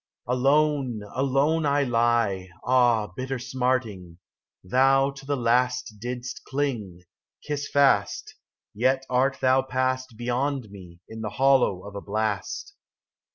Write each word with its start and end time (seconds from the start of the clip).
Alone, 0.27 1.03
alone 1.13 1.63
I 1.63 1.83
lie, 1.83 2.49
ah, 2.65 3.05
bitter 3.15 3.37
smarting! 3.37 4.17
Thou 4.63 5.11
to 5.11 5.27
the 5.27 5.37
last 5.37 5.93
Didst 5.99 6.41
cling, 6.47 7.03
kiss 7.43 7.69
fast, 7.69 8.33
Yet 8.73 9.05
art 9.11 9.37
thou 9.41 9.61
past 9.61 10.15
Beyond 10.17 10.71
me, 10.71 11.01
in 11.07 11.21
the 11.21 11.29
hollow 11.29 11.85
of 11.85 11.95
a 11.95 12.01
blast. 12.01 12.73